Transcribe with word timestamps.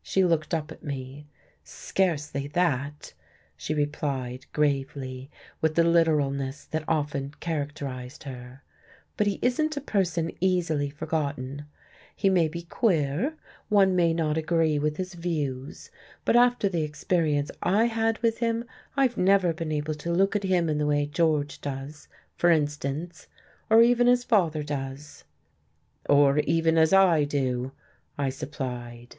She 0.00 0.24
looked 0.24 0.54
up 0.54 0.72
at 0.72 0.82
me. 0.82 1.28
"Scarcely 1.62 2.46
that," 2.54 3.12
she 3.54 3.74
replied 3.74 4.46
gravely, 4.54 5.30
with 5.60 5.74
the 5.74 5.84
literalness 5.84 6.64
that 6.64 6.84
often 6.88 7.34
characterized 7.40 8.22
her, 8.22 8.62
"but 9.18 9.26
he 9.26 9.38
isn't 9.42 9.76
a 9.76 9.82
person 9.82 10.30
easily 10.40 10.88
forgotten. 10.88 11.66
He 12.16 12.30
may 12.30 12.48
be 12.48 12.62
queer, 12.62 13.36
one 13.68 13.94
may 13.94 14.14
not 14.14 14.38
agree 14.38 14.78
with 14.78 14.96
his 14.96 15.12
views, 15.12 15.90
but 16.24 16.34
after 16.34 16.70
the 16.70 16.82
experience 16.84 17.50
I 17.62 17.84
had 17.88 18.16
with 18.22 18.38
him 18.38 18.64
I've 18.96 19.18
never 19.18 19.52
been 19.52 19.70
able 19.70 19.96
to 19.96 20.10
look 20.14 20.34
at 20.34 20.44
him 20.44 20.70
in 20.70 20.78
the 20.78 20.86
way 20.86 21.04
George 21.04 21.60
does, 21.60 22.08
for 22.36 22.48
instance, 22.48 23.26
or 23.68 23.82
even 23.82 24.08
as 24.08 24.24
father 24.24 24.62
does." 24.62 25.24
"Or 26.08 26.38
even 26.38 26.78
as 26.78 26.94
I 26.94 27.24
do," 27.24 27.72
I 28.16 28.30
supplied. 28.30 29.16